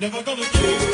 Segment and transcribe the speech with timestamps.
[0.00, 0.89] Never gonna give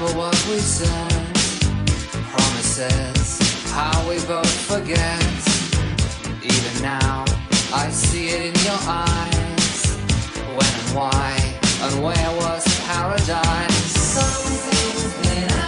[0.00, 1.34] remember what we said.
[2.30, 3.38] Promises,
[3.72, 5.22] how we both forget.
[6.42, 7.24] Even now,
[7.72, 9.96] I see it in your eyes.
[10.56, 13.92] When and why, and where was paradise?
[14.14, 15.67] Something's been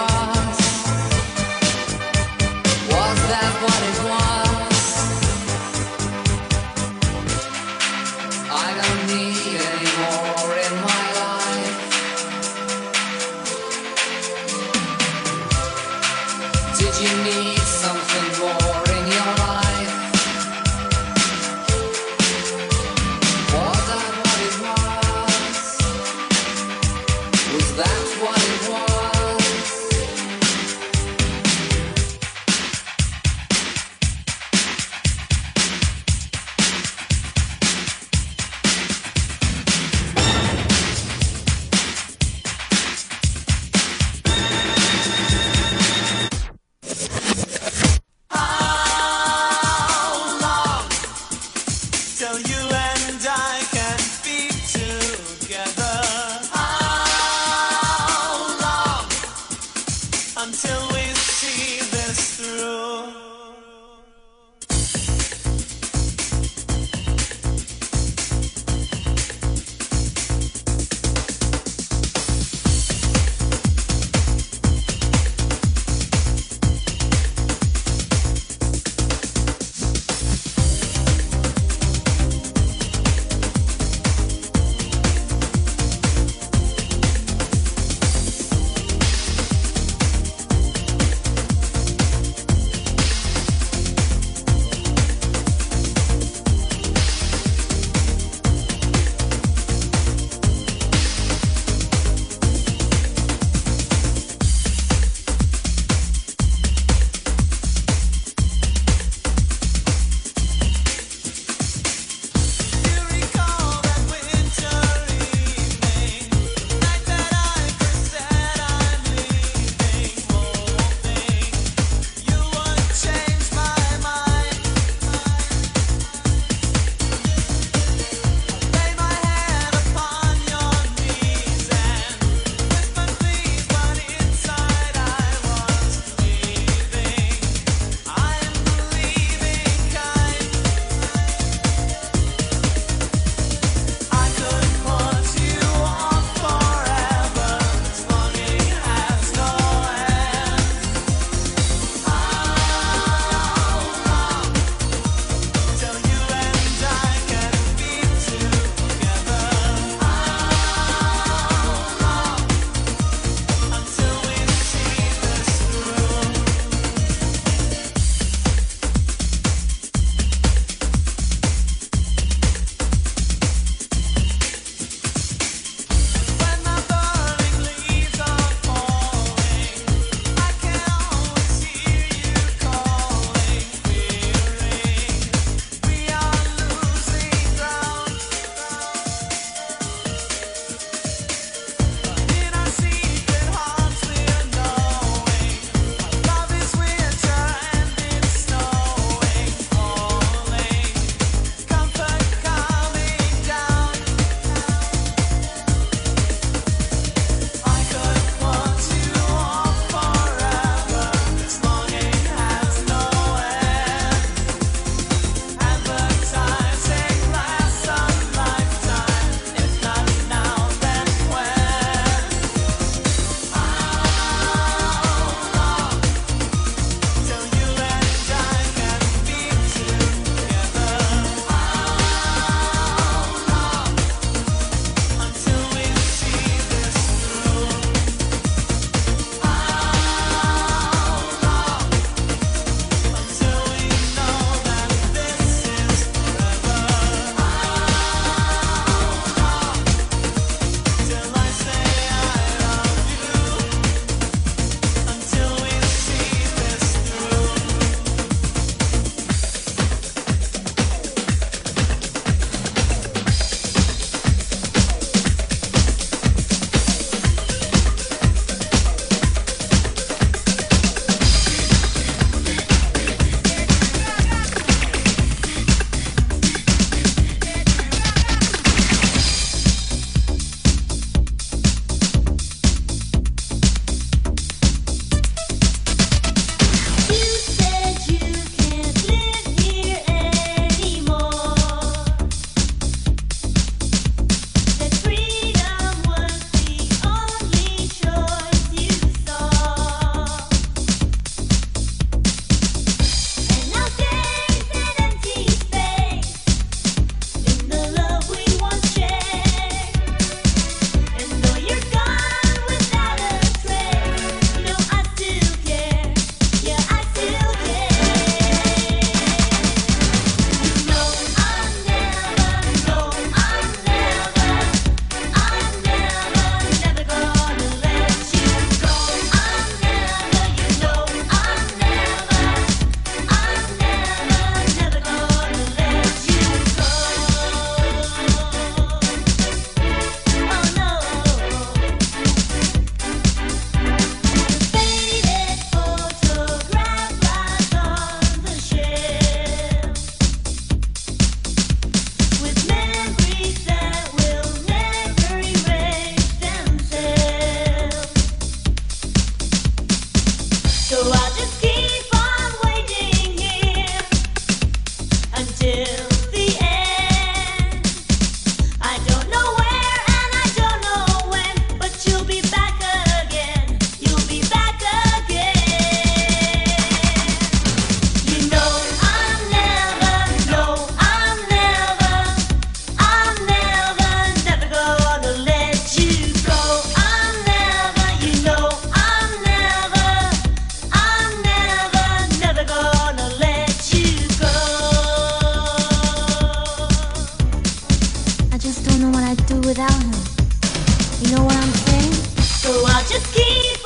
[402.61, 403.80] So I'll just keep